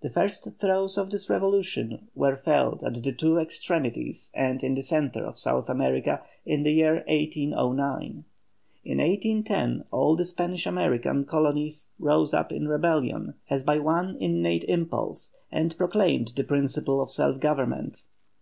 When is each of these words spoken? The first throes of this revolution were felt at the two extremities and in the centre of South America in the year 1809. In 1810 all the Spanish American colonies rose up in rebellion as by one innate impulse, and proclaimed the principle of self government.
The 0.00 0.08
first 0.08 0.48
throes 0.58 0.96
of 0.96 1.10
this 1.10 1.28
revolution 1.28 2.08
were 2.14 2.38
felt 2.38 2.82
at 2.82 2.94
the 3.02 3.12
two 3.12 3.36
extremities 3.36 4.30
and 4.32 4.64
in 4.64 4.74
the 4.74 4.80
centre 4.80 5.22
of 5.22 5.36
South 5.36 5.68
America 5.68 6.22
in 6.46 6.62
the 6.62 6.72
year 6.72 7.04
1809. 7.08 8.24
In 8.86 8.96
1810 8.98 9.84
all 9.90 10.16
the 10.16 10.24
Spanish 10.24 10.64
American 10.64 11.26
colonies 11.26 11.90
rose 11.98 12.32
up 12.32 12.52
in 12.52 12.68
rebellion 12.68 13.34
as 13.50 13.62
by 13.62 13.78
one 13.78 14.16
innate 14.16 14.64
impulse, 14.64 15.34
and 15.52 15.76
proclaimed 15.76 16.32
the 16.36 16.44
principle 16.44 17.02
of 17.02 17.10
self 17.10 17.38
government. 17.38 18.04